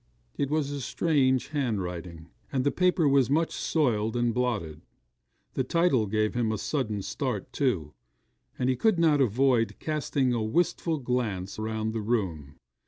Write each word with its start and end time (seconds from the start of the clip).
It 0.35 0.49
was 0.49 0.71
a 0.71 0.81
strange 0.81 1.49
handwriting, 1.49 2.31
and 2.51 2.63
the 2.63 2.71
paper 2.71 3.07
was 3.07 3.29
much 3.29 3.51
soiled 3.53 4.15
and 4.15 4.33
blotted. 4.33 4.81
The 5.53 5.63
title 5.63 6.07
gave 6.07 6.33
him 6.33 6.51
a 6.51 6.57
sudden 6.57 7.03
start, 7.03 7.53
too; 7.53 7.93
and 8.57 8.67
he 8.67 8.75
could 8.75 8.97
not 8.97 9.21
avoid 9.21 9.77
casting 9.77 10.33
a 10.33 10.41
wistful 10.41 10.97
glance 10.97 11.59
round 11.59 11.93
the 11.93 12.01
room. 12.01 12.55